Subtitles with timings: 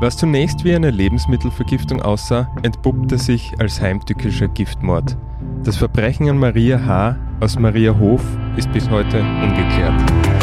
[0.00, 5.18] Was zunächst wie eine Lebensmittelvergiftung aussah, entpuppte sich als heimtückischer Giftmord.
[5.62, 7.16] Das Verbrechen an Maria H.
[7.40, 8.22] aus Maria Hof
[8.56, 10.39] ist bis heute ungeklärt.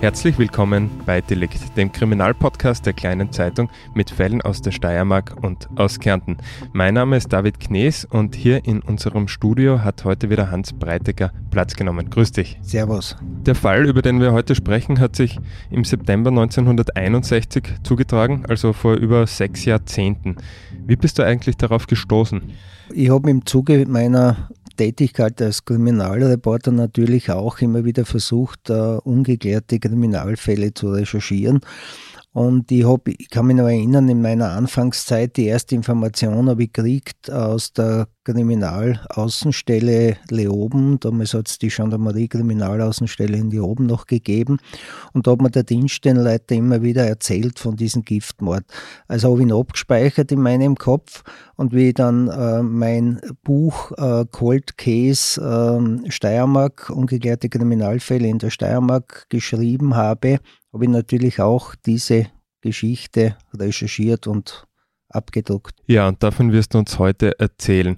[0.00, 5.68] Herzlich willkommen bei Delikt, dem Kriminalpodcast der kleinen Zeitung mit Fällen aus der Steiermark und
[5.76, 6.38] aus Kärnten.
[6.72, 11.32] Mein Name ist David Knees und hier in unserem Studio hat heute wieder Hans Breitecker
[11.50, 12.08] Platz genommen.
[12.08, 12.58] Grüß dich.
[12.62, 13.14] Servus.
[13.44, 15.38] Der Fall, über den wir heute sprechen, hat sich
[15.70, 20.36] im September 1961 zugetragen, also vor über sechs Jahrzehnten.
[20.86, 22.40] Wie bist du eigentlich darauf gestoßen?
[22.94, 24.48] Ich habe im Zuge meiner
[24.80, 31.60] Tätigkeit als Kriminalreporter natürlich auch immer wieder versucht, uh, ungeklärte Kriminalfälle zu recherchieren.
[32.32, 36.62] Und ich, hab, ich kann mich noch erinnern, in meiner Anfangszeit, die erste Information habe
[36.62, 41.00] ich gekriegt aus der Kriminalaußenstelle Leoben.
[41.00, 44.58] Damals hat es die Gendarmerie-Kriminalaußenstelle in Leoben noch gegeben.
[45.12, 48.64] Und da hat mir der Dienststellenleiter immer wieder erzählt von diesem Giftmord.
[49.08, 51.22] Also habe ich ihn abgespeichert in meinem Kopf.
[51.56, 58.38] Und wie ich dann äh, mein Buch äh, Cold Case äh, Steiermark, ungeklärte Kriminalfälle in
[58.38, 60.38] der Steiermark geschrieben habe,
[60.72, 62.26] habe ich natürlich auch diese
[62.60, 64.66] Geschichte recherchiert und
[65.10, 65.74] abgedruckt.
[65.86, 67.96] Ja, und davon wirst du uns heute erzählen.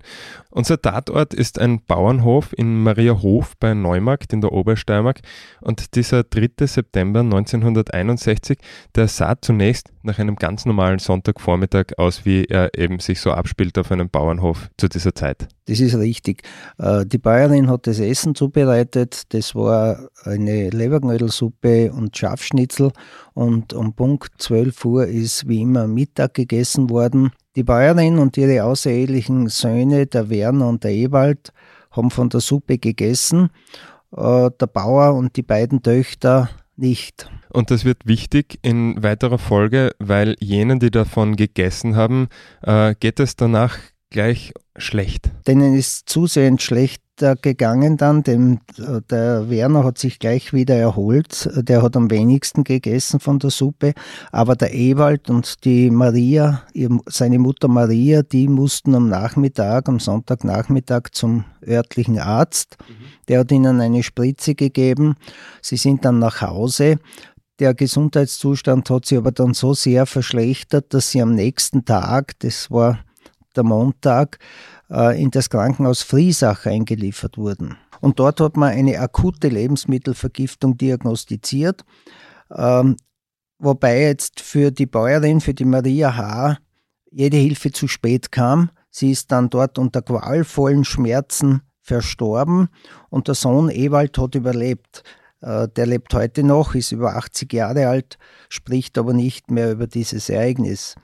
[0.51, 5.21] Unser Tatort ist ein Bauernhof in Mariahof bei Neumarkt in der Obersteiermark
[5.61, 6.67] und dieser 3.
[6.67, 8.59] September 1961,
[8.95, 13.79] der sah zunächst nach einem ganz normalen Sonntagvormittag aus, wie er eben sich so abspielt
[13.79, 15.49] auf einem Bauernhof zu dieser Zeit.
[15.67, 16.43] Das ist richtig.
[16.79, 19.33] Äh, die Bäuerin hat das Essen zubereitet.
[19.33, 22.93] Das war eine Leberknödelsuppe und Schafschnitzel
[23.35, 27.33] und um Punkt 12 Uhr ist wie immer Mittag gegessen worden.
[27.57, 31.53] Die Bäuerin und ihre außerehelichen Söhne, der Werner und der Ewald,
[31.91, 33.51] haben von der Suppe gegessen,
[34.17, 37.31] äh, der Bauer und die beiden Töchter nicht.
[37.51, 42.29] Und das wird wichtig in weiterer Folge, weil jenen, die davon gegessen haben,
[42.63, 43.77] äh, geht es danach
[44.11, 45.31] gleich schlecht.
[45.47, 51.49] Denen ist zusehends schlecht gegangen dann, denn äh, der Werner hat sich gleich wieder erholt.
[51.55, 53.95] Der hat am wenigsten gegessen von der Suppe.
[54.31, 56.63] Aber der Ewald und die Maria,
[57.07, 62.77] seine Mutter Maria, die mussten am Nachmittag, am Sonntagnachmittag zum örtlichen Arzt.
[62.81, 63.05] Mhm.
[63.29, 65.17] Der hat ihnen eine Spritze gegeben.
[65.61, 66.99] Sie sind dann nach Hause.
[67.59, 72.71] Der Gesundheitszustand hat sich aber dann so sehr verschlechtert, dass sie am nächsten Tag, das
[72.71, 72.99] war
[73.57, 74.39] der Montag,
[74.91, 77.77] äh, in das Krankenhaus Friesach eingeliefert wurden.
[78.01, 81.85] Und dort hat man eine akute Lebensmittelvergiftung diagnostiziert,
[82.51, 82.97] ähm,
[83.59, 86.59] wobei jetzt für die Bäuerin, für die Maria H.,
[87.11, 88.71] jede Hilfe zu spät kam.
[88.91, 92.69] Sie ist dann dort unter qualvollen Schmerzen verstorben
[93.11, 95.03] und der Sohn Ewald hat überlebt.
[95.41, 98.19] Äh, der lebt heute noch, ist über 80 Jahre alt,
[98.49, 100.95] spricht aber nicht mehr über dieses Ereignis.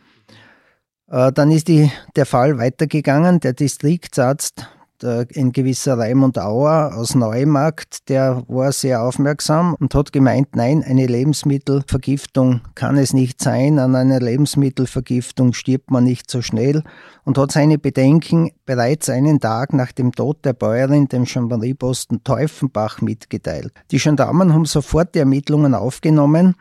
[1.11, 3.41] Äh, dann ist die, der Fall weitergegangen.
[3.41, 4.69] Der Distriktsarzt,
[5.01, 11.07] ein gewisser Raimund Auer aus Neumarkt, der war sehr aufmerksam und hat gemeint, nein, eine
[11.07, 13.79] Lebensmittelvergiftung kann es nicht sein.
[13.79, 16.83] An einer Lebensmittelvergiftung stirbt man nicht so schnell
[17.25, 23.01] und hat seine Bedenken bereits einen Tag nach dem Tod der Bäuerin dem Gendarmerieposten Teufenbach
[23.01, 23.73] mitgeteilt.
[23.93, 26.57] Die Gendarmen haben sofort die Ermittlungen aufgenommen,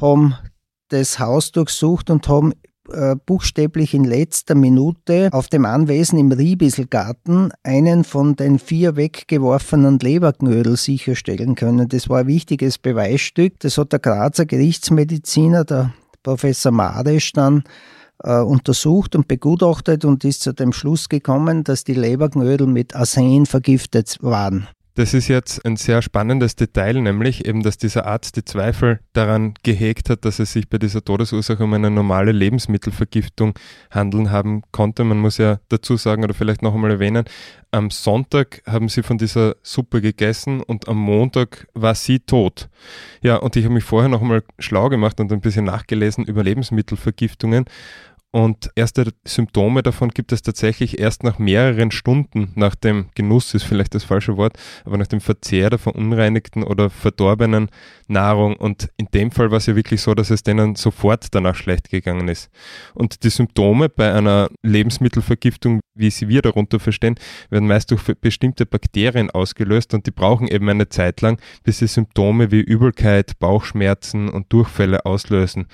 [0.00, 0.36] haben
[0.90, 2.52] das Haus durchsucht und haben
[2.92, 9.98] äh, buchstäblich in letzter Minute auf dem Anwesen im Riebisselgarten einen von den vier weggeworfenen
[9.98, 11.88] Leberknödel sicherstellen können.
[11.88, 13.60] Das war ein wichtiges Beweisstück.
[13.60, 15.92] Das hat der Grazer Gerichtsmediziner, der
[16.22, 17.64] Professor Maresch, dann
[18.22, 23.46] äh, untersucht und begutachtet und ist zu dem Schluss gekommen, dass die Leberknödel mit Arsen
[23.46, 24.68] vergiftet waren.
[25.00, 29.54] Das ist jetzt ein sehr spannendes Detail, nämlich eben, dass dieser Arzt die Zweifel daran
[29.62, 33.54] gehegt hat, dass es sich bei dieser Todesursache um eine normale Lebensmittelvergiftung
[33.90, 35.04] handeln haben konnte.
[35.04, 37.24] Man muss ja dazu sagen oder vielleicht noch einmal erwähnen,
[37.70, 42.68] am Sonntag haben sie von dieser Suppe gegessen und am Montag war sie tot.
[43.22, 46.42] Ja, und ich habe mich vorher noch einmal schlau gemacht und ein bisschen nachgelesen über
[46.42, 47.64] Lebensmittelvergiftungen
[48.32, 53.64] und erste Symptome davon gibt es tatsächlich erst nach mehreren Stunden nach dem Genuss, ist
[53.64, 57.70] vielleicht das falsche Wort, aber nach dem Verzehr der verunreinigten oder verdorbenen
[58.06, 58.54] Nahrung.
[58.54, 61.90] Und in dem Fall war es ja wirklich so, dass es denen sofort danach schlecht
[61.90, 62.50] gegangen ist.
[62.94, 67.16] Und die Symptome bei einer Lebensmittelvergiftung, wie sie wir darunter verstehen,
[67.50, 71.88] werden meist durch bestimmte Bakterien ausgelöst und die brauchen eben eine Zeit lang, bis sie
[71.88, 75.66] Symptome wie Übelkeit, Bauchschmerzen und Durchfälle auslösen.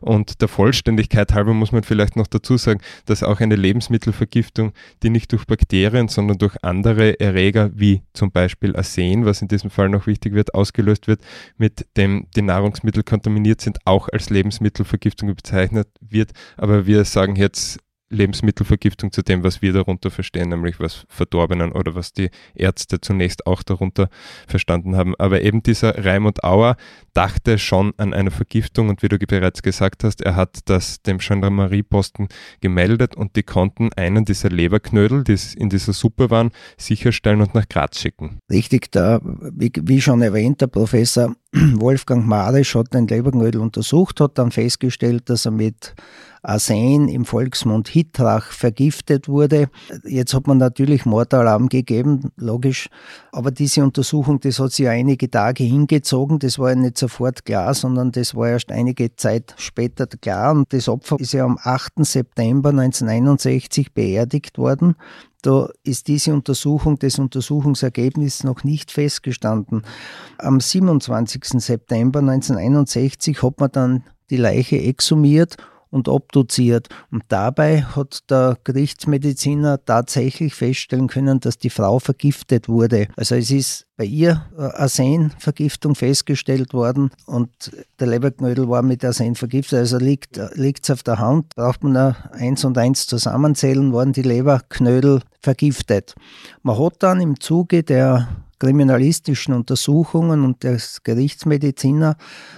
[0.00, 4.72] Und der Vollständigkeit halber muss man vielleicht vielleicht noch dazu sagen, dass auch eine Lebensmittelvergiftung,
[5.02, 9.70] die nicht durch Bakterien, sondern durch andere Erreger wie zum Beispiel Arsen, was in diesem
[9.70, 11.20] Fall noch wichtig wird, ausgelöst wird,
[11.56, 16.32] mit dem die Nahrungsmittel kontaminiert sind, auch als Lebensmittelvergiftung bezeichnet wird.
[16.56, 17.78] Aber wir sagen jetzt
[18.10, 23.46] Lebensmittelvergiftung zu dem, was wir darunter verstehen, nämlich was Verdorbenen oder was die Ärzte zunächst
[23.46, 24.08] auch darunter
[24.46, 25.14] verstanden haben.
[25.18, 26.76] Aber eben dieser Raimund Auer
[27.14, 31.18] dachte schon an eine Vergiftung und wie du bereits gesagt hast, er hat das dem
[31.18, 32.28] Gendarmerieposten
[32.60, 37.68] gemeldet und die konnten einen dieser Leberknödel, die in dieser Suppe waren, sicherstellen und nach
[37.68, 38.38] Graz schicken.
[38.50, 44.38] Richtig, da, wie, wie schon erwähnt, der Professor Wolfgang Marisch hat den Leberknödel untersucht, hat
[44.38, 45.94] dann festgestellt, dass er mit
[46.44, 49.68] Arsen im Volksmund Hittrach vergiftet wurde.
[50.04, 52.88] Jetzt hat man natürlich Mordalarm gegeben, logisch,
[53.32, 57.44] aber diese Untersuchung, das hat sich ja einige Tage hingezogen, das war ja nicht sofort
[57.44, 61.58] klar, sondern das war erst einige Zeit später klar und das Opfer ist ja am
[61.62, 62.04] 8.
[62.04, 64.96] September 1961 beerdigt worden.
[65.42, 69.82] Da ist diese Untersuchung, das Untersuchungsergebnis noch nicht festgestanden.
[70.38, 71.44] Am 27.
[71.60, 75.58] September 1961 hat man dann die Leiche exhumiert
[75.94, 76.88] und obduziert.
[77.12, 83.06] Und dabei hat der Gerichtsmediziner tatsächlich feststellen können, dass die Frau vergiftet wurde.
[83.16, 87.70] Also es ist bei ihr äh, Arsenvergiftung festgestellt worden und
[88.00, 89.78] der Leberknödel war mit Arsen vergiftet.
[89.78, 94.22] Also liegt es auf der Hand, braucht man nur eins und eins zusammenzählen, waren die
[94.22, 96.16] Leberknödel vergiftet.
[96.64, 98.28] Man hat dann im Zuge der
[98.64, 102.16] kriminalistischen Untersuchungen und der Gerichtsmediziner,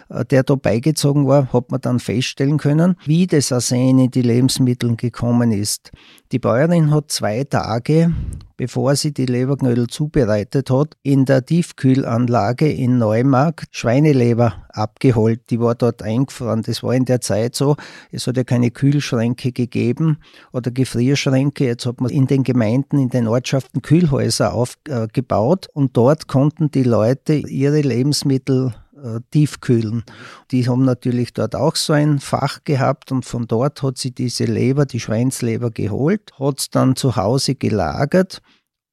[0.08, 4.22] äh, der da beigezogen war, hat man dann feststellen können, wie das Arsen in die
[4.22, 5.90] Lebensmittel gekommen ist.
[6.32, 8.12] Die Bäuerin hat zwei Tage
[8.56, 15.50] bevor sie die Leberknödel zubereitet hat, in der Tiefkühlanlage in Neumarkt Schweineleber abgeholt.
[15.50, 16.62] Die war dort eingefroren.
[16.62, 17.76] Das war in der Zeit so.
[18.10, 20.18] Es hat ja keine Kühlschränke gegeben
[20.52, 21.66] oder Gefrierschränke.
[21.66, 26.82] Jetzt hat man in den Gemeinden, in den Ortschaften Kühlhäuser aufgebaut und dort konnten die
[26.82, 30.04] Leute ihre Lebensmittel äh, tiefkühlen.
[30.50, 34.44] Die haben natürlich dort auch so ein Fach gehabt und von dort hat sie diese
[34.44, 38.42] Leber, die Schweinsleber geholt, hat es dann zu Hause gelagert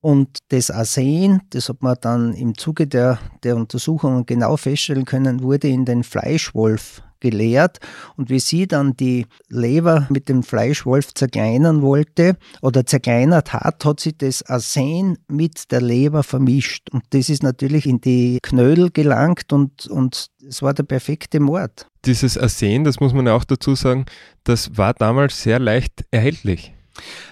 [0.04, 5.42] und das Arsen, das hat man dann im Zuge der, der Untersuchungen genau feststellen können,
[5.42, 7.80] wurde in den Fleischwolf geleert
[8.18, 14.00] und wie sie dann die Leber mit dem Fleischwolf zerkleinern wollte oder zerkleinert hat, hat
[14.00, 19.52] sie das Arsen mit der Leber vermischt und das ist natürlich in die Knödel gelangt
[19.52, 21.88] und, und es war der perfekte Mord.
[22.06, 24.06] Dieses Arsen, das muss man auch dazu sagen,
[24.44, 26.73] das war damals sehr leicht erhältlich.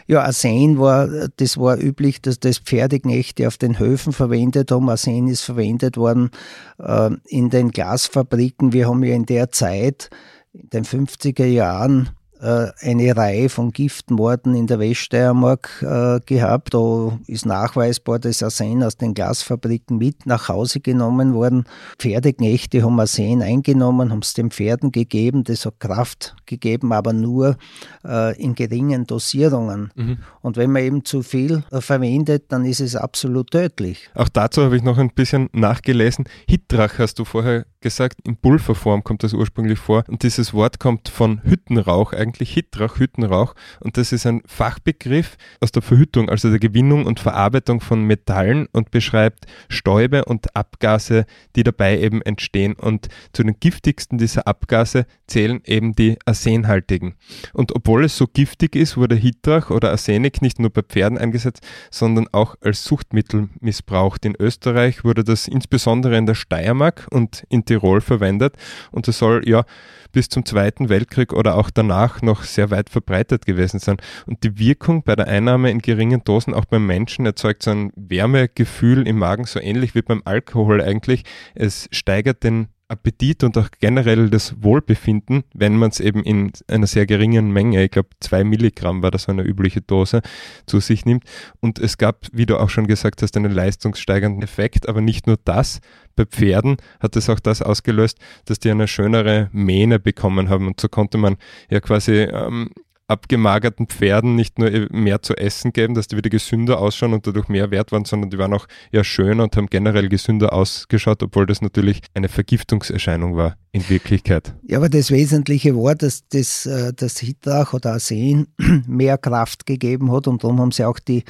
[0.07, 4.89] Ja, Arsen war, das war üblich, dass das Pferdeknechte auf den Höfen verwendet haben.
[4.89, 6.31] Arsen ist verwendet worden
[6.79, 8.73] äh, in den Glasfabriken.
[8.73, 10.09] Wir haben ja in der Zeit,
[10.53, 12.09] in den 50er Jahren,
[12.41, 16.73] eine Reihe von Giftmorden in der Weststeiermark äh, gehabt.
[16.73, 21.65] Da ist nachweisbar, dass Arsen aus den Glasfabriken mit nach Hause genommen worden.
[21.99, 25.43] Pferdeknechte haben Arsen eingenommen, haben es den Pferden gegeben.
[25.43, 27.57] Das hat Kraft gegeben, aber nur
[28.03, 29.91] äh, in geringen Dosierungen.
[29.95, 30.17] Mhm.
[30.41, 34.09] Und wenn man eben zu viel äh, verwendet, dann ist es absolut tödlich.
[34.15, 36.25] Auch dazu habe ich noch ein bisschen nachgelesen.
[36.47, 40.03] Hittrach hast du vorher gesagt, in Pulverform kommt das ursprünglich vor.
[40.07, 43.53] Und dieses Wort kommt von Hüttenrauch, eigentlich Hittrauch, Hüttenrauch.
[43.79, 48.67] Und das ist ein Fachbegriff aus der Verhüttung, also der Gewinnung und Verarbeitung von Metallen
[48.71, 52.73] und beschreibt Stäube und Abgase, die dabei eben entstehen.
[52.73, 57.15] Und zu den giftigsten dieser Abgase zählen eben die arsenhaltigen.
[57.53, 61.65] Und obwohl es so giftig ist, wurde Hittrauch oder Arsenik nicht nur bei Pferden eingesetzt,
[61.89, 64.25] sondern auch als Suchtmittel missbraucht.
[64.25, 68.55] In Österreich wurde das insbesondere in der Steiermark und in Tirol verwendet
[68.91, 69.65] und es soll ja
[70.11, 73.97] bis zum Zweiten Weltkrieg oder auch danach noch sehr weit verbreitet gewesen sein.
[74.25, 77.91] Und die Wirkung bei der Einnahme in geringen Dosen auch beim Menschen erzeugt so ein
[77.95, 81.23] Wärmegefühl im Magen, so ähnlich wie beim Alkohol eigentlich.
[81.55, 86.87] Es steigert den Appetit und auch generell das Wohlbefinden, wenn man es eben in einer
[86.87, 90.21] sehr geringen Menge, ich glaube zwei Milligramm war das eine übliche Dose,
[90.65, 91.23] zu sich nimmt.
[91.61, 95.37] Und es gab, wie du auch schon gesagt hast, einen leistungssteigernden Effekt, aber nicht nur
[95.45, 95.79] das.
[96.15, 100.67] Bei Pferden hat es auch das ausgelöst, dass die eine schönere Mähne bekommen haben.
[100.67, 101.37] Und so konnte man
[101.69, 102.71] ja quasi ähm,
[103.11, 107.49] abgemagerten Pferden nicht nur mehr zu essen geben, dass die wieder gesünder ausschauen und dadurch
[107.49, 111.45] mehr wert waren, sondern die waren auch ja schöner und haben generell gesünder ausgeschaut, obwohl
[111.45, 114.53] das natürlich eine Vergiftungserscheinung war in Wirklichkeit.
[114.63, 118.47] Ja, aber das wesentliche war, dass das, äh, das Hitrach oder Arsen
[118.87, 121.23] mehr Kraft gegeben hat und darum haben sie auch die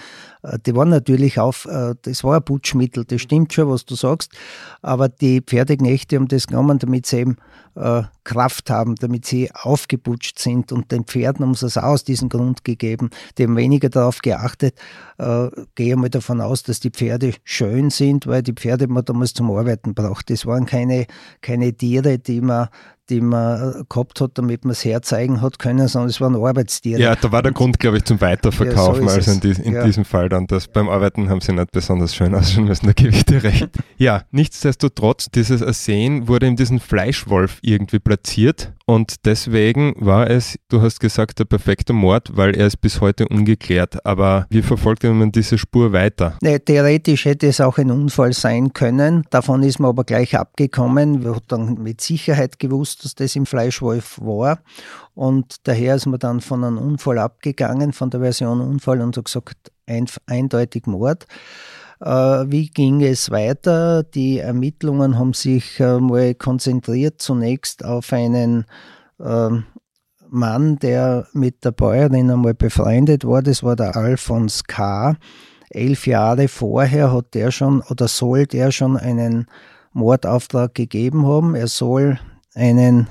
[0.43, 3.95] Äh, die waren natürlich auf, äh, das war ein Putschmittel, das stimmt schon, was du
[3.95, 4.31] sagst,
[4.81, 7.37] aber die Pferdeknechte haben das genommen, damit sie eben
[7.75, 12.03] äh, Kraft haben, damit sie aufgeputscht sind und den Pferden haben sie es auch aus
[12.03, 13.09] diesem Grund gegeben.
[13.37, 14.75] Die haben weniger darauf geachtet,
[15.17, 19.33] äh, gehe mal davon aus, dass die Pferde schön sind, weil die Pferde man damals
[19.33, 20.29] zum Arbeiten braucht.
[20.29, 21.07] Das waren keine,
[21.41, 22.69] keine Tiere, die man
[23.09, 27.01] die man gehabt hat, damit man es herzeigen hat können, sondern es waren Arbeitstiere.
[27.01, 29.03] Ja, da war der Grund, glaube ich, zum Weiterverkaufen.
[29.03, 29.83] Ja, so also in, die, in ja.
[29.83, 30.47] diesem Fall dann.
[30.47, 33.69] Das, beim Arbeiten haben sie nicht besonders schön ausschauen müssen, da gebe ich dir recht.
[33.97, 40.81] ja, nichtsdestotrotz, dieses Ersehen wurde in diesen Fleischwolf irgendwie platziert und deswegen war es, du
[40.81, 44.05] hast gesagt, der perfekte Mord, weil er ist bis heute ungeklärt.
[44.05, 46.37] Aber wie verfolgt man diese Spur weiter?
[46.41, 49.23] Nee, theoretisch hätte es auch ein Unfall sein können.
[49.29, 51.23] Davon ist man aber gleich abgekommen.
[51.23, 54.59] Wir haben dann mit Sicherheit gewusst, dass das im Fleischwolf war.
[55.13, 59.23] Und daher ist man dann von einem Unfall abgegangen, von der Version Unfall und so
[59.23, 61.25] gesagt, ein, eindeutig Mord.
[61.99, 62.09] Äh,
[62.47, 64.03] wie ging es weiter?
[64.03, 68.65] Die Ermittlungen haben sich äh, mal konzentriert zunächst auf einen
[69.19, 69.49] äh,
[70.29, 73.41] Mann, der mit der Bäuerin einmal befreundet war.
[73.41, 75.15] Das war der Alfons K.
[75.69, 79.47] Elf Jahre vorher hat der schon oder soll der schon einen
[79.93, 81.55] Mordauftrag gegeben haben.
[81.55, 82.19] Er soll
[82.53, 83.07] einen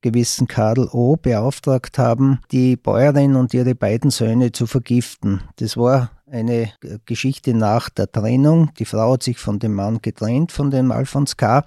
[0.00, 1.16] gewissen Karl O.
[1.16, 5.42] beauftragt haben, die Bäuerin und ihre beiden Söhne zu vergiften.
[5.56, 6.70] Das war eine
[7.06, 8.70] Geschichte nach der Trennung.
[8.78, 11.64] Die Frau hat sich von dem Mann getrennt, von dem Alfons K.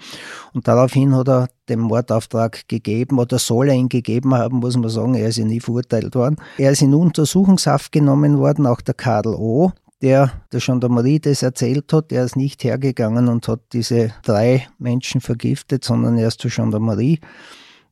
[0.54, 4.90] Und daraufhin hat er den Mordauftrag gegeben oder soll er ihn gegeben haben, muss man
[4.90, 5.16] sagen.
[5.16, 6.38] Er ist ja nie verurteilt worden.
[6.58, 9.72] Er ist in Untersuchungshaft genommen worden, auch der Karl O
[10.02, 15.22] der der Gendarmerie das erzählt hat, der ist nicht hergegangen und hat diese drei Menschen
[15.22, 17.20] vergiftet, sondern er ist zur Gendarmerie.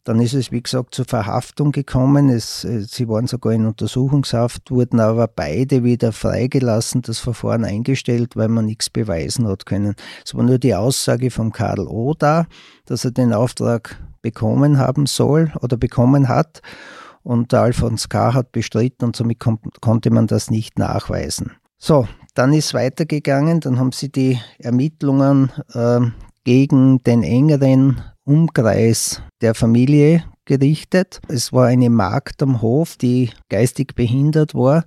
[0.06, 2.30] Dann ist es, wie gesagt, zur Verhaftung gekommen.
[2.30, 8.36] Es, äh, sie waren sogar in Untersuchungshaft, wurden aber beide wieder freigelassen, das Verfahren eingestellt,
[8.36, 9.96] weil man nichts beweisen hat können.
[10.26, 12.16] Es war nur die Aussage von Karl O.
[12.18, 12.48] da,
[12.86, 16.62] dass er den Auftrag bekommen haben soll oder bekommen hat.
[17.22, 18.34] Und der Alfons K.
[18.34, 19.40] hat bestritten und somit
[19.82, 21.52] konnte man das nicht nachweisen.
[21.82, 26.02] So, dann ist weitergegangen, dann haben sie die Ermittlungen äh,
[26.44, 31.22] gegen den engeren Umkreis der Familie gerichtet.
[31.30, 34.84] Es war eine Magd am Hof, die geistig behindert war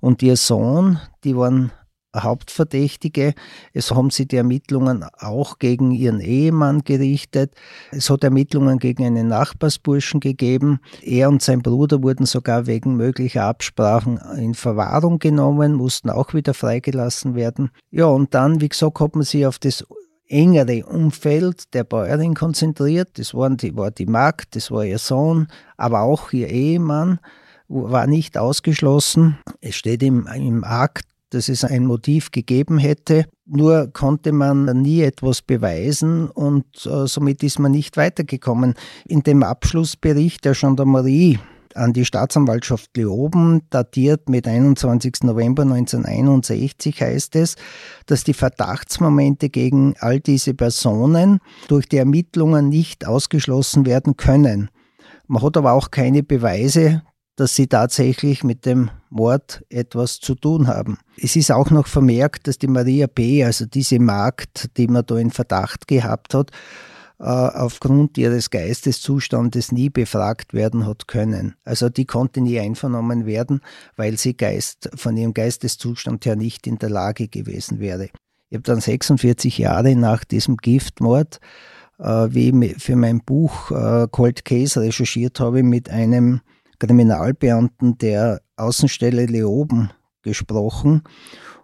[0.00, 1.70] und ihr Sohn, die waren
[2.14, 3.34] Hauptverdächtige.
[3.72, 7.54] Es haben sie die Ermittlungen auch gegen ihren Ehemann gerichtet.
[7.90, 10.80] Es hat Ermittlungen gegen einen Nachbarsburschen gegeben.
[11.00, 16.54] Er und sein Bruder wurden sogar wegen möglicher Absprachen in Verwahrung genommen, mussten auch wieder
[16.54, 17.70] freigelassen werden.
[17.90, 19.84] Ja, und dann, wie gesagt, hat man sich auf das
[20.28, 23.18] engere Umfeld der Bäuerin konzentriert.
[23.18, 27.20] Das waren die, war die Magd, das war ihr Sohn, aber auch ihr Ehemann
[27.68, 29.38] war nicht ausgeschlossen.
[29.60, 33.26] Es steht im, im Akt, dass es ein Motiv gegeben hätte.
[33.46, 38.74] Nur konnte man nie etwas beweisen und äh, somit ist man nicht weitergekommen.
[39.06, 41.38] In dem Abschlussbericht der Gendarmerie
[41.74, 45.22] an die Staatsanwaltschaft Leoben, datiert mit 21.
[45.22, 47.56] November 1961, heißt es,
[48.06, 54.70] dass die Verdachtsmomente gegen all diese Personen durch die Ermittlungen nicht ausgeschlossen werden können.
[55.26, 57.02] Man hat aber auch keine Beweise
[57.36, 60.98] dass sie tatsächlich mit dem Mord etwas zu tun haben.
[61.16, 65.16] Es ist auch noch vermerkt, dass die Maria B., also diese Magd, die man da
[65.16, 66.50] in Verdacht gehabt hat,
[67.18, 71.54] äh, aufgrund ihres Geisteszustandes nie befragt werden hat können.
[71.64, 73.60] Also die konnte nie einvernommen werden,
[73.96, 78.08] weil sie Geist, von ihrem Geisteszustand her nicht in der Lage gewesen wäre.
[78.50, 81.38] Ich habe dann 46 Jahre nach diesem Giftmord,
[81.98, 86.40] äh, wie ich für mein Buch äh, Cold Case recherchiert habe, mit einem
[86.82, 89.90] Kriminalbeamten der Außenstelle Leoben
[90.22, 91.04] gesprochen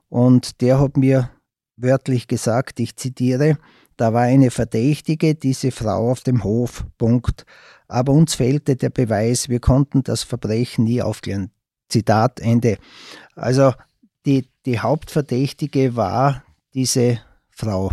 [0.09, 1.31] und der hat mir
[1.77, 3.59] wörtlich gesagt, ich zitiere,
[3.97, 7.47] da war eine Verdächtige, diese Frau auf dem Hof, Punkt.
[7.89, 11.51] Aber uns fehlte der Beweis, wir konnten das Verbrechen nie aufklären.
[11.89, 12.79] Zitat Ende.
[13.35, 13.73] Also
[14.25, 16.45] die, die Hauptverdächtige war
[16.75, 17.19] diese
[17.51, 17.91] Frau.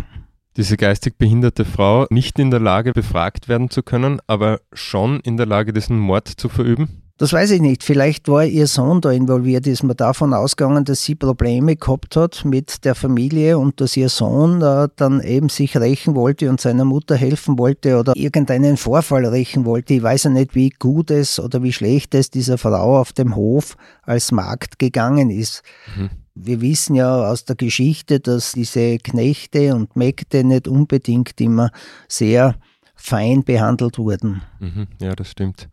[0.56, 5.36] Diese geistig behinderte Frau nicht in der Lage befragt werden zu können, aber schon in
[5.36, 7.02] der Lage, diesen Mord zu verüben?
[7.18, 7.82] Das weiß ich nicht.
[7.82, 9.66] Vielleicht war ihr Sohn da involviert.
[9.66, 14.10] Ist man davon ausgegangen, dass sie Probleme gehabt hat mit der Familie und dass ihr
[14.10, 19.24] Sohn äh, dann eben sich rächen wollte und seiner Mutter helfen wollte oder irgendeinen Vorfall
[19.24, 19.94] rächen wollte.
[19.94, 23.34] Ich weiß ja nicht, wie gut es oder wie schlecht es dieser Frau auf dem
[23.34, 25.62] Hof als Magd gegangen ist.
[25.96, 26.10] Mhm.
[26.34, 31.70] Wir wissen ja aus der Geschichte, dass diese Knechte und Mägde nicht unbedingt immer
[32.08, 32.56] sehr
[32.94, 34.42] fein behandelt wurden.
[34.60, 34.88] Mhm.
[35.00, 35.70] Ja, das stimmt.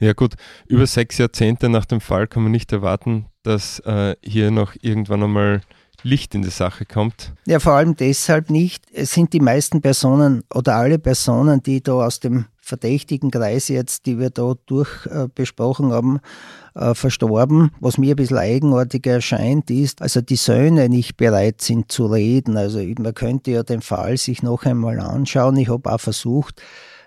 [0.00, 0.34] Ja gut,
[0.66, 5.22] über sechs Jahrzehnte nach dem Fall kann man nicht erwarten, dass äh, hier noch irgendwann
[5.22, 5.62] einmal
[6.02, 7.32] Licht in die Sache kommt?
[7.46, 8.84] Ja, vor allem deshalb nicht.
[8.92, 14.06] Es sind die meisten Personen oder alle Personen, die da aus dem verdächtigen Kreis jetzt,
[14.06, 16.20] die wir da durch äh, besprochen haben,
[16.74, 17.70] äh, verstorben.
[17.80, 22.56] Was mir ein bisschen eigenartig erscheint, ist, also die Söhne nicht bereit sind zu reden.
[22.56, 25.56] Also man könnte ja den Fall sich noch einmal anschauen.
[25.56, 26.62] Ich habe auch versucht,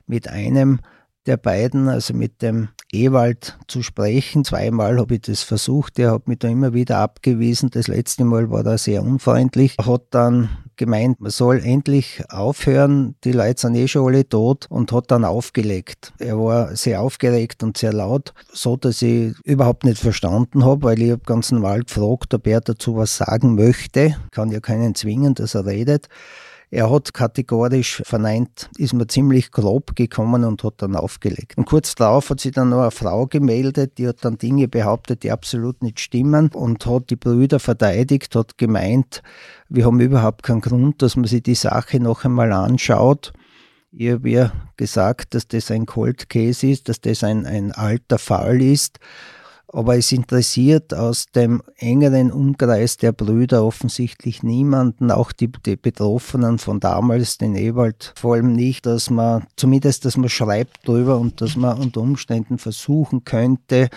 [0.08, 0.80] mit einem
[1.28, 4.44] der beiden, also mit dem Ewald zu sprechen.
[4.44, 5.98] Zweimal habe ich das versucht.
[6.00, 7.70] Er hat mich da immer wieder abgewiesen.
[7.70, 9.76] Das letzte Mal war er sehr unfreundlich.
[9.78, 13.16] Er hat dann gemeint, man soll endlich aufhören.
[13.24, 16.12] Die Leute sind eh schon alle tot und hat dann aufgelegt.
[16.20, 21.02] Er war sehr aufgeregt und sehr laut, so dass ich überhaupt nicht verstanden habe, weil
[21.02, 24.16] ich habe ganz normal gefragt, ob er dazu was sagen möchte.
[24.32, 26.08] Kann ja keinen zwingen, dass er redet.
[26.74, 31.58] Er hat kategorisch verneint, ist mir ziemlich grob gekommen und hat dann aufgelegt.
[31.58, 35.24] Und kurz darauf hat sich dann noch eine Frau gemeldet, die hat dann Dinge behauptet,
[35.24, 39.22] die absolut nicht stimmen und hat die Brüder verteidigt, hat gemeint,
[39.68, 43.34] wir haben überhaupt keinen Grund, dass man sich die Sache noch einmal anschaut.
[43.92, 48.18] Ich habe ihr gesagt, dass das ein Cold Case ist, dass das ein, ein alter
[48.18, 48.98] Fall ist
[49.74, 56.58] aber es interessiert aus dem engeren Umkreis der Brüder offensichtlich niemanden, auch die, die, Betroffenen
[56.58, 61.42] von damals, den Ewald, vor allem nicht, dass man, zumindest, dass man schreibt drüber und
[61.42, 63.90] dass man unter Umständen versuchen könnte,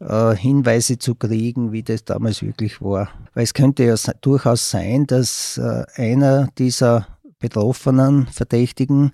[0.00, 3.08] äh, Hinweise zu kriegen, wie das damals wirklich war.
[3.34, 7.08] Weil es könnte ja durchaus sein, dass äh, einer dieser
[7.40, 9.12] Betroffenen, Verdächtigen,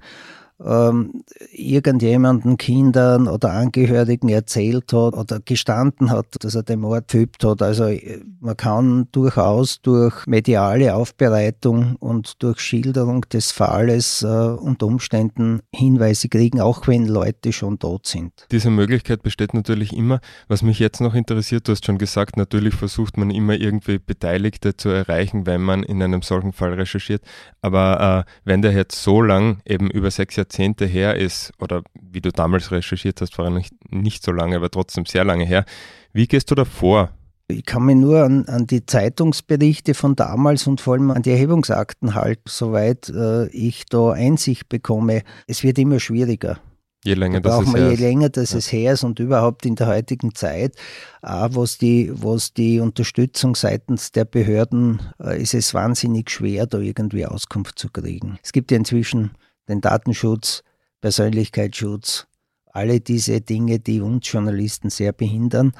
[0.63, 7.45] ähm, irgendjemanden, Kindern oder Angehörigen erzählt hat oder gestanden hat, dass er den Mord verübt
[7.45, 7.61] hat.
[7.61, 14.87] Also äh, man kann durchaus durch mediale Aufbereitung und durch Schilderung des Falles äh, unter
[14.87, 18.47] Umständen Hinweise kriegen, auch wenn Leute schon tot sind.
[18.53, 20.21] Diese Möglichkeit besteht natürlich immer.
[20.49, 24.77] Was mich jetzt noch interessiert, du hast schon gesagt, natürlich versucht man immer irgendwie Beteiligte
[24.77, 27.23] zu erreichen, wenn man in einem solchen Fall recherchiert.
[27.61, 31.83] Aber äh, wenn der jetzt so lang, eben über sechs Jahrzehnte, Jahrzehnte her ist, oder
[32.01, 35.65] wie du damals recherchiert hast, war nicht, nicht so lange, aber trotzdem sehr lange her.
[36.13, 37.11] Wie gehst du da vor?
[37.49, 41.31] Ich kann mich nur an, an, die Zeitungsberichte von damals und vor allem an die
[41.31, 45.23] Erhebungsakten halten, soweit äh, ich da Einsicht bekomme.
[45.47, 46.59] Es wird immer schwieriger.
[47.05, 48.01] Je länger da das es her ist.
[48.01, 48.59] Je länger das ja.
[48.59, 50.75] es her ist und überhaupt in der heutigen Zeit,
[51.21, 56.79] auch was die, was die Unterstützung seitens der Behörden, äh, ist es wahnsinnig schwer, da
[56.79, 58.39] irgendwie Auskunft zu kriegen.
[58.43, 59.33] Es gibt ja inzwischen
[59.69, 60.63] den Datenschutz,
[61.01, 62.27] Persönlichkeitsschutz,
[62.73, 65.73] alle diese Dinge, die uns Journalisten sehr behindern.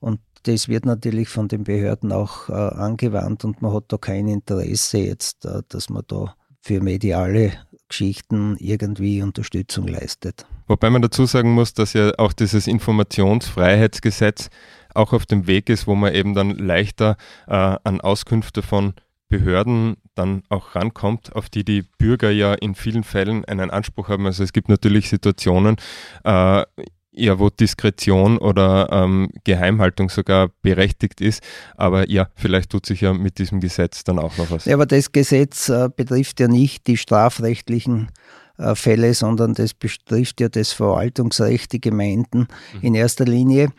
[0.00, 4.26] Und das wird natürlich von den Behörden auch äh, angewandt und man hat da kein
[4.28, 7.52] Interesse jetzt, äh, dass man da für mediale
[7.88, 10.46] Geschichten irgendwie Unterstützung leistet.
[10.66, 14.50] Wobei man dazu sagen muss, dass ja auch dieses Informationsfreiheitsgesetz
[14.94, 18.94] auch auf dem Weg ist, wo man eben dann leichter äh, an Auskünfte von
[19.30, 24.26] Behörden dann auch rankommt, auf die die Bürger ja in vielen Fällen einen Anspruch haben.
[24.26, 25.76] Also es gibt natürlich Situationen,
[26.24, 26.64] äh,
[27.12, 31.42] ja, wo Diskretion oder ähm, Geheimhaltung sogar berechtigt ist.
[31.76, 34.64] Aber ja, vielleicht tut sich ja mit diesem Gesetz dann auch noch was.
[34.64, 38.10] Ja, aber das Gesetz äh, betrifft ja nicht die strafrechtlichen
[38.58, 42.80] äh, Fälle, sondern das betrifft ja das Verwaltungsrecht, die Gemeinden mhm.
[42.82, 43.70] in erster Linie.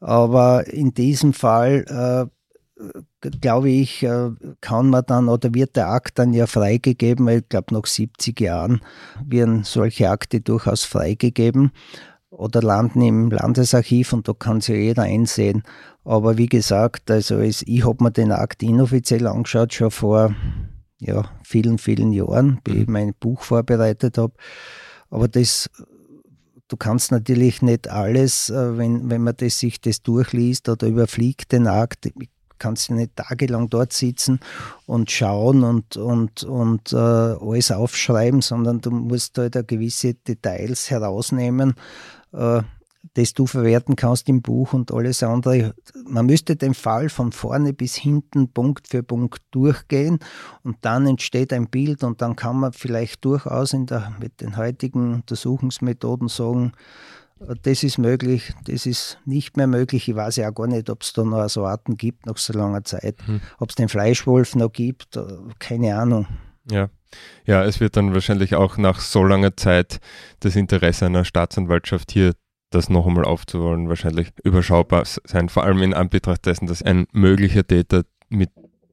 [0.00, 2.37] Aber in diesem Fall äh,
[3.20, 7.74] glaube ich, äh, kann man dann oder wird der Akt dann ja freigegeben, ich glaube
[7.74, 8.80] nach 70 Jahren
[9.24, 11.72] werden solche Akte durchaus freigegeben
[12.30, 15.62] oder landen im Landesarchiv und da kann sich ja jeder einsehen.
[16.04, 20.34] Aber wie gesagt, also es, ich habe mir den Akt inoffiziell angeschaut, schon vor
[21.00, 22.92] ja, vielen, vielen Jahren, wie ich mhm.
[22.92, 24.34] mein Buch vorbereitet habe.
[25.10, 25.70] Aber das
[26.68, 31.52] du kannst natürlich nicht alles, äh, wenn, wenn man das, sich das durchliest oder überfliegt
[31.52, 32.10] den Akt,
[32.58, 34.40] kannst du nicht tagelang dort sitzen
[34.86, 41.74] und schauen und, und, und äh, alles aufschreiben, sondern du musst halt gewisse Details herausnehmen,
[42.32, 42.62] äh,
[43.14, 45.74] das du verwerten kannst im Buch und alles andere.
[46.06, 50.18] Man müsste den Fall von vorne bis hinten Punkt für Punkt durchgehen
[50.62, 54.56] und dann entsteht ein Bild und dann kann man vielleicht durchaus in der, mit den
[54.56, 56.72] heutigen Untersuchungsmethoden sagen,
[57.62, 60.08] das ist möglich, das ist nicht mehr möglich.
[60.08, 62.52] Ich weiß ja auch gar nicht, ob es da noch so Arten gibt nach so
[62.52, 63.16] langer Zeit.
[63.26, 63.40] Hm.
[63.58, 65.24] Ob es den Fleischwolf noch gibt, äh,
[65.58, 66.26] keine Ahnung.
[66.70, 66.90] Ja.
[67.46, 70.00] ja, es wird dann wahrscheinlich auch nach so langer Zeit
[70.40, 72.34] das Interesse einer Staatsanwaltschaft hier
[72.70, 77.66] das noch einmal aufzuholen, wahrscheinlich überschaubar sein, vor allem in Anbetracht dessen, dass ein möglicher
[77.66, 78.50] Täter mit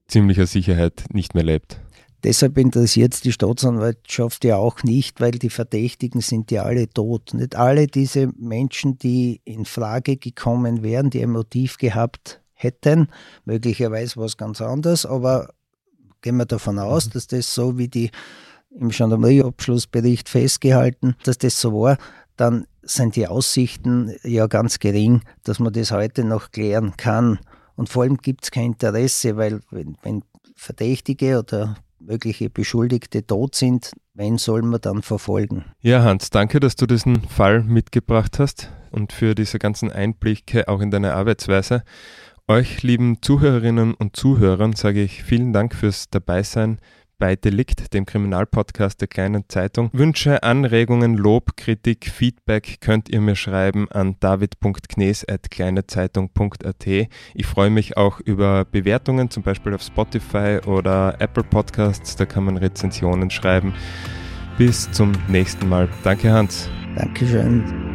[0.08, 1.82] ziemlicher Sicherheit nicht mehr lebt.
[2.26, 7.36] Deshalb interessiert es die Staatsanwaltschaft ja auch nicht, weil die Verdächtigen sind ja alle tot.
[7.36, 13.10] Nicht alle diese Menschen, die in Frage gekommen wären, die ein Motiv gehabt hätten.
[13.46, 15.54] Möglicherweise war es ganz anders, aber
[16.22, 18.10] gehen wir davon aus, dass das so wie die
[18.72, 22.00] im Gendarmerieabschlussbericht festgehalten, dass das so war,
[22.38, 27.38] dann sind die Aussichten ja ganz gering, dass man das heute noch klären kann.
[27.76, 30.24] Und vor allem gibt es kein Interesse, weil wenn, wenn
[30.56, 35.66] Verdächtige oder mögliche Beschuldigte tot sind, wen soll man dann verfolgen?
[35.82, 40.82] Ja, Hans, danke, dass du diesen Fall mitgebracht hast und für diese ganzen Einblicke auch
[40.82, 41.84] in deine Arbeitsweise.
[42.48, 46.80] Euch, lieben Zuhörerinnen und Zuhörern, sage ich vielen Dank fürs Dabeisein
[47.18, 49.90] bei Delikt, dem Kriminalpodcast der kleinen Zeitung.
[49.94, 56.88] Wünsche, Anregungen, Lob, Kritik, Feedback könnt ihr mir schreiben an david.knes.kleinezeitung.at.
[56.88, 62.46] Ich freue mich auch über Bewertungen, zum Beispiel auf Spotify oder Apple Podcasts, da kann
[62.46, 63.74] man Rezensionen schreiben.
[64.58, 65.90] Bis zum nächsten Mal.
[66.04, 66.70] Danke, Hans.
[66.96, 67.95] Dankeschön.